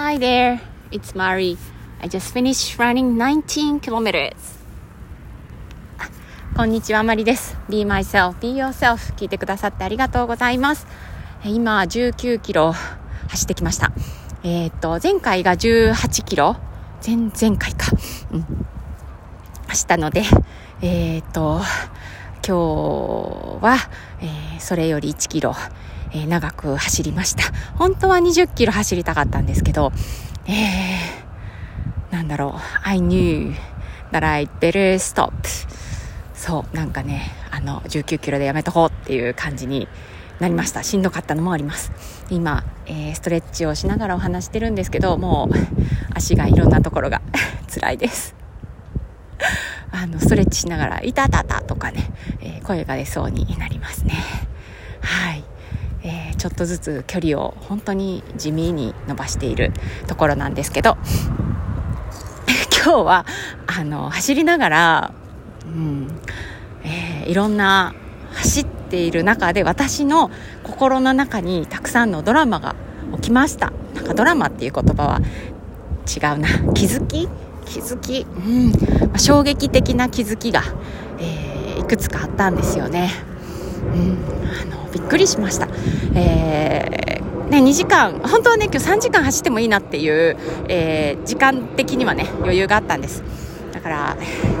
[0.00, 0.60] Hi there,
[0.92, 1.58] it's Mari.
[2.00, 4.32] I just finished running 19 kilometers.
[6.54, 7.56] こんにちは、マリです。
[7.68, 9.12] Be myself, be yourself.
[9.16, 10.86] 聞いてくださってありがとうございます。
[11.44, 12.72] 今、19キロ
[13.26, 13.90] 走ってきました。
[14.44, 16.54] えー、っと、前回が18キロ
[17.04, 17.90] 前、々回か。
[18.30, 18.66] うん。
[19.66, 20.22] 走ったので、
[20.80, 21.60] えー、っと、
[22.46, 23.76] 今日は、
[24.20, 25.56] えー、それより1キロ、
[26.12, 27.44] えー、長く走りました。
[27.76, 29.92] 本当は20キロ走りたかったんですけど、
[30.46, 33.54] えー、なんだろう、I knew
[34.12, 35.32] that I better stop.
[36.34, 39.88] そう、なんかね、あの、19キロでやめとこうっていう感じに
[40.38, 40.82] なりました。
[40.82, 41.92] しんどかったのもあります。
[42.30, 45.54] 今、えー、ストレッチをしながらお話してるんですけど、もう
[46.14, 47.20] 足がいろんなところが
[47.72, 48.34] 辛いです。
[49.90, 54.14] あの、ストレッチしながら、いたたたとかね、えー、声が出そうになりますね。
[55.00, 55.44] はい。
[56.38, 59.72] ちょっとずつ距離を本当に地味に伸ばしている
[60.06, 60.96] ところなんですけど
[62.84, 63.26] 今日は
[63.66, 65.12] あの走りながら、
[65.66, 66.08] うん
[66.84, 67.94] えー、いろんな
[68.32, 70.30] 走っている中で私の
[70.62, 72.76] 心の中にたくさんのドラマが
[73.16, 73.72] 起きました。
[73.94, 75.20] なんかドラマっていう言葉は
[76.06, 76.48] 違うな。
[76.74, 77.28] 気づき？
[77.66, 78.72] 気づき、うん。
[79.12, 80.62] ま、衝撃的な気づきが、
[81.18, 83.10] えー、いくつかあったんですよね。
[83.94, 84.18] うん。
[84.44, 85.68] あのびっくりしました。
[86.14, 90.36] えーね、2時間、本当はね、今日3時間走ってもいいなっていう、
[90.68, 93.22] えー、時間的にはね、余裕があったんです。
[93.72, 94.16] だから、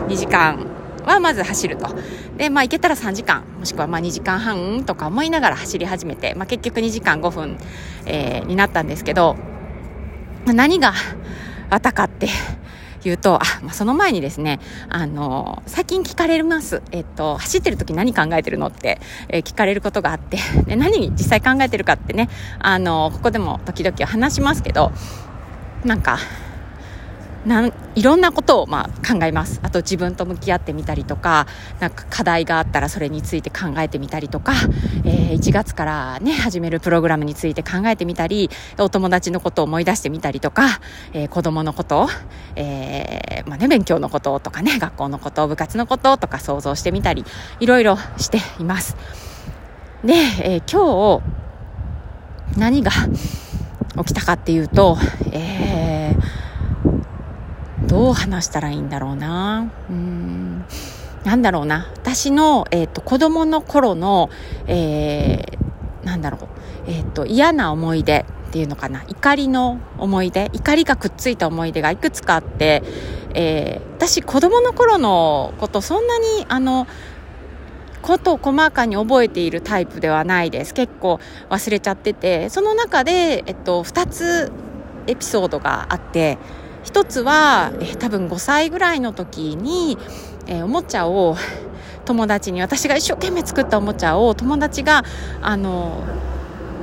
[0.08, 0.66] 2時間
[1.04, 1.94] はまず走ると。
[2.38, 7.58] で、まあ行けたら3時間、もしくはまあ2時間半とか思いながら走り始めて、まあ結局2時間5分、
[8.06, 9.36] えー、になったんですけど、
[10.46, 10.94] 何が
[11.68, 12.28] あったかって、
[13.04, 16.82] 言うと、あ、まあ、その前にですね、あの、最近聞かれます。
[16.90, 24.92] えっと、走ってる時何考えてるのって、えー、聞かれることがあって、 で何に実際考えてるかってね、あの、ここでも時々話しますけど、
[25.84, 26.18] なんか、
[27.46, 29.60] なんいろんなことをまあ考えます。
[29.62, 31.46] あと自分と向き合ってみたりとか
[31.80, 34.52] なんか課題があったらそれについて考えてみたりとか、
[35.04, 40.80] えー、1月からね始めるプログラムについて考えてみたりお友達のことを思い出してみたりとか、
[41.12, 42.08] えー、子供のこと、
[42.56, 47.24] えー、まあね、勉強のこととかね学校のこと部活のこととか想像してみたり
[47.60, 48.96] いろいろしています。
[50.04, 52.90] で、えー、今日何が
[53.96, 54.96] 起きたかっていうと、
[55.32, 56.47] えー
[57.88, 59.70] どう話したらいいんだろうな。
[59.90, 60.64] うん。
[61.24, 61.90] なんだろうな。
[61.96, 64.30] 私の、えっ、ー、と、子供の頃の、
[64.66, 66.38] えー、なんだろ
[66.86, 66.90] う。
[66.90, 69.04] えっ、ー、と、嫌な思い出っていうのかな。
[69.08, 70.50] 怒りの思い出。
[70.52, 72.82] 怒りがくっついた思い出がいくつかあって、
[73.34, 76.86] えー、私、子供の頃のことそんなに、あの、
[78.02, 80.74] ことを細かに覚えているタイプではないです。
[80.74, 81.20] 結構
[81.50, 84.52] 忘れちゃってて、その中で、えっと、2つ
[85.06, 86.38] エピソードがあって、
[86.84, 89.98] 一つは、えー、多分5歳ぐらいの時に、
[90.46, 91.36] えー、おもちゃを
[92.04, 95.04] 友達に私が一生懸命作ったおもちゃを友達が
[95.42, 96.02] あの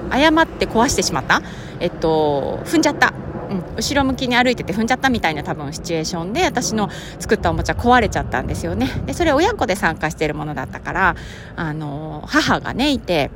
[0.09, 1.41] 誤って壊してしまった、
[1.79, 3.13] えっと、踏んじゃった。
[3.49, 6.89] うん、後ろ向きに歩いてて踏んじゃったみたいな多分シチュエーションで私の
[7.19, 8.87] 作ったおもちゃ壊れちゃったんですよね。
[9.05, 11.15] でそれ親子で参加しているものだったから
[11.55, 13.29] あの母がねいて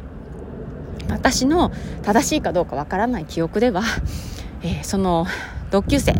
[1.10, 1.72] 私の
[2.02, 3.84] 正しいかどうかわからない記憶では、
[4.64, 5.28] えー、その
[5.72, 6.16] 同級生、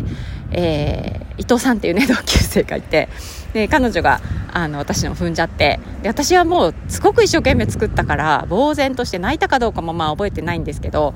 [0.52, 3.08] えー、伊藤さんっていうね 同級生がいて。
[3.52, 4.20] で彼女が
[4.52, 5.80] あの私の踏んじゃって。
[6.02, 11.14] で私はもうすごく一生懸命作ったから呆然として泣いたかどうかもまあ覚えてないんですけど。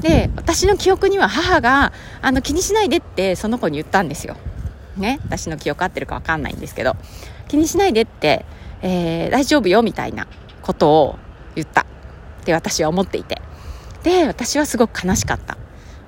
[0.00, 1.92] で私の記憶には母が
[2.22, 4.36] あの気にしないでってその子に言ったんですよ。
[4.96, 6.96] ね、私の記憶合ってるか分かんないんですけど。
[7.48, 8.46] 気にしないでって、
[8.80, 10.26] えー、大丈夫よみたいな
[10.62, 11.18] ことを
[11.54, 11.82] 言った。
[11.82, 13.40] って私は思っていて。
[14.02, 15.56] で私はすごく悲しかった。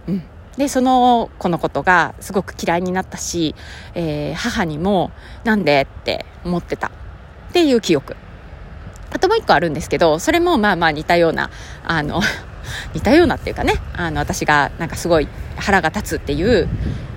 [0.08, 0.22] うん。
[0.56, 3.54] でその子のことがすごく嫌いになったし、
[3.94, 5.10] えー、母にも
[5.44, 6.88] なんでって思ってた。
[6.88, 6.90] っ
[7.52, 8.16] ていう記憶。
[9.12, 11.50] あともう一個あるんですけどそれもまあまあ似たような
[11.84, 12.20] あの
[12.94, 16.68] 似たようなっていうかねあの私がなんかすごい腹が立つっていう、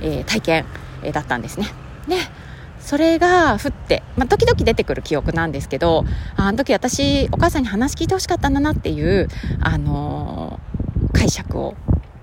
[0.01, 0.66] えー、体験、
[1.01, 1.68] えー、だったんですね。
[2.07, 2.18] で
[2.80, 6.06] それが降って、まあ、時々出てくる記憶なんですけど
[6.36, 9.28] あの時私お母さんに話聞いてほしかったんだなっていう、
[9.60, 11.75] あのー、解釈を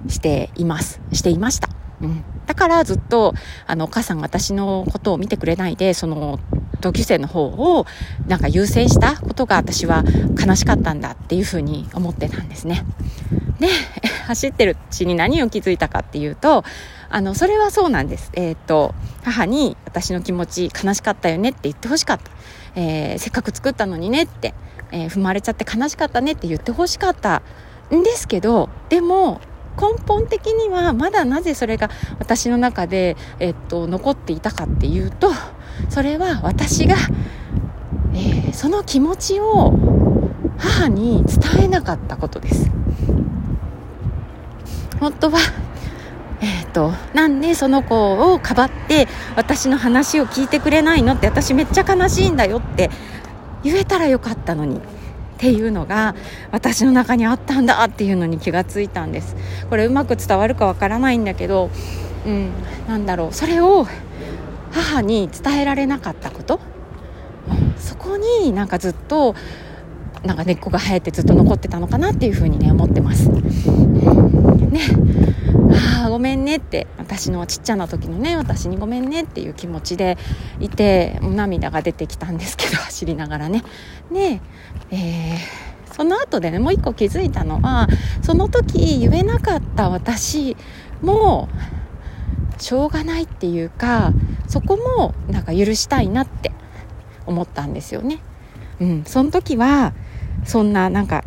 [0.09, 1.01] しています。
[1.13, 1.69] していました。
[2.01, 2.25] うん。
[2.47, 3.35] だからずっと、
[3.67, 6.39] あの、お母さんが私のことを見てくれないで、その、
[6.81, 7.87] 同級生の方を、
[8.27, 10.05] なんか優先したことが私は
[10.39, 12.85] 悲しかったんだっていうふうに思ってたんですね。
[13.59, 13.69] で、
[14.27, 16.65] 走ってるうちに何を気づいたかっていうと、
[17.09, 18.31] あの、それはそうなんです。
[18.35, 22.31] えっ、ー、と、母に私の気持ち悲しかったよねって言ってほしかった。
[22.75, 24.53] えー、せっかく作ったのにねって、
[24.91, 27.43] えー、踏まれちゃって悲しかったねって言ってほしかった
[27.95, 29.41] んですけど、でも、
[29.81, 35.31] 根本的にはまだなぜそれが私の中で、えっと、残っていたかっていうと
[35.89, 36.97] それは私が、
[38.15, 39.73] えー、その気持ちを
[40.57, 42.71] 母に伝えなかったことです。
[45.01, 45.39] 本当は
[46.41, 52.91] えーと、なんでその子をかばって私の話を聞いてくれないのって私めっちゃ悲しいんだよって
[53.63, 54.81] 言えたらよかったのに。
[55.35, 56.15] っていうのが
[56.53, 59.37] 私の中にあったんだっていうのに気がついたんです。
[59.69, 61.71] これうまく伝わるかわからないんだけど、
[62.27, 62.51] うん、
[62.89, 63.33] なんだろう。
[63.33, 63.87] それを
[64.71, 66.61] 母に伝えられなかったこと、
[67.79, 69.35] そこになんかずっと
[70.25, 73.29] なんか根っこが生えてずっと残ってたのかなっていうふうにね思ってます。
[73.29, 74.81] ね。
[76.03, 76.87] ああごめんねって。
[76.99, 80.17] 私のちっちゃな時のね私にごめんねっていう気持ちで
[80.59, 83.63] いて涙が出てきたんですけど走りながらね。
[84.11, 84.41] ね。
[84.95, 87.89] えー、その後でねもう一個気づいたのは
[88.23, 90.57] その時言えなかった私
[91.03, 91.49] も
[92.59, 94.13] しょうがないっていうか
[94.47, 96.53] そこもなんか許したいなって
[97.27, 98.21] 思ったんですよね。
[98.81, 99.95] うん、その時は
[100.45, 101.25] そんななんか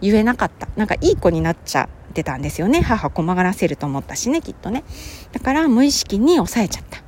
[0.00, 0.68] 言えなかった。
[0.76, 2.80] なんかいい子になっちゃってたんですよね。
[2.82, 4.84] 母困らせると思ったしねきっとね。
[5.32, 7.02] だから無意識に抑えちゃった。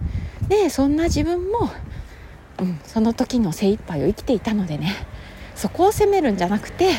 [0.48, 1.70] でそんな自分も、
[2.60, 4.94] うん、その時の精一杯を生きていたのでね。
[5.54, 6.90] そこを責めるんじゃなくて、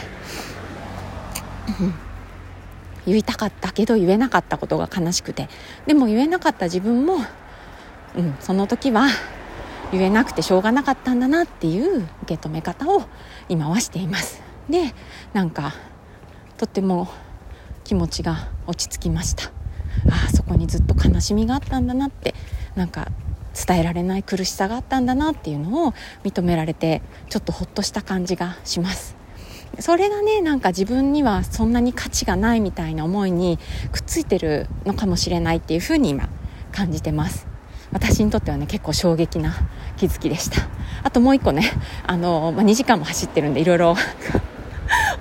[3.06, 5.50] 言いたかったけど言えなかったことが悲しくて。
[5.86, 7.18] でも言えなかった自分も、
[8.16, 9.08] うん、その時は
[9.92, 13.04] 言えなくてしょうがなかったんだなっていう受け止め方を
[13.50, 14.42] 今はしています。
[14.70, 14.94] で
[15.34, 15.74] なんか
[16.58, 17.08] とっても
[17.84, 19.46] 気持ちが落ち着きました。
[20.10, 22.34] ああそこにずっと悲しみがあったんだなって
[22.76, 23.08] なんか
[23.56, 25.94] 伝えられない苦しさがあったんだなっていうのを
[26.24, 29.16] 認められてちょっとほっとした感じがします。
[29.80, 33.58] それがねなんか自分にはそんなに価値がないみたいな思いに
[33.92, 36.30] くっついてるのかもしれないっていうふうに今
[36.72, 37.48] 感じてます。
[37.92, 39.54] 私にとってはね結構衝撃な
[39.98, 40.68] 気づきでした。
[41.04, 41.72] あともう一個ね
[42.06, 43.96] あの、まあ、2時間も走ってるんでいろいろ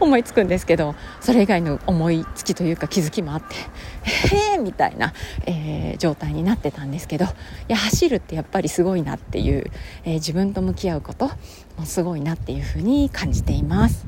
[0.05, 3.57] 思いつくんですけどそれ以外の思いつきというか気づきもあって
[4.05, 5.13] へえみたいな、
[5.47, 7.29] えー、状態になってたんですけどい
[7.69, 9.71] や走るってやっぱりすごいなっていう、
[10.05, 11.31] えー、自分と向き合うこと
[11.79, 14.07] もすごいなっていうふうに感じています。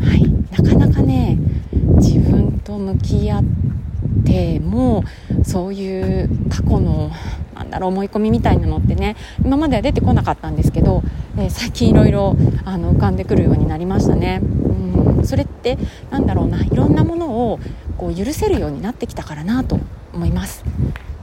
[0.00, 1.38] はい、なかなかね
[1.96, 3.44] 自分と向き合っ
[4.24, 5.04] ても
[5.44, 7.10] そういう過去の
[7.54, 11.02] なんだろう思い込みみたいなのってね今までは出てこなかったんですけど、
[11.38, 14.40] えー、最近いろいろ浮かんでくるようになりましたね。
[15.26, 15.78] それって
[16.10, 17.60] なんだろうないろんなものを
[17.96, 19.78] こう許せるようになってきたからなと
[20.12, 20.64] 思います。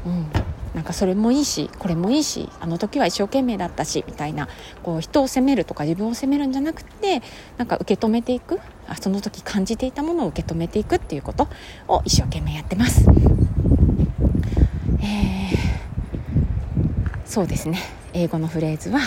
[0.05, 4.47] うんなんかそれもいいしこれもいいしあの時は一生懸命だったしみたいな
[4.81, 7.21] こう人を責めるとか自分を責めるんじゃなくて
[7.57, 11.47] なんか受け止めていくあその時感じていたものを受け止めていくっていうこと
[11.88, 13.05] を一生懸命やってます。
[15.00, 15.57] えー、
[17.25, 17.79] そうですね
[18.13, 19.00] 英語のフレーズは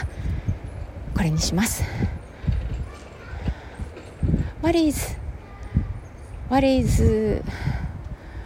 [1.16, 2.15] これにします。
[4.62, 5.17] What is
[6.49, 7.43] What is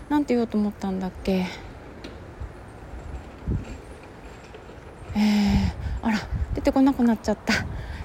[0.09, 1.47] なんて言おうと思ったんだっけ。
[5.15, 5.73] えー、
[6.03, 6.19] あら
[6.55, 7.55] 出てこなくなっちゃった、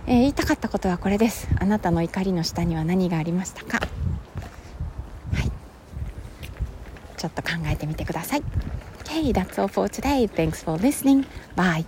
[0.06, 1.48] えー、言いたかったことはこれです。
[1.60, 3.80] あなたの怒りの下には何がありましたか？
[3.80, 5.52] はい。
[7.18, 8.44] ちょっと考えてみてください。
[9.04, 10.28] Okay, that's all for today.
[10.28, 11.26] Thanks for listening.
[11.56, 11.85] Bye.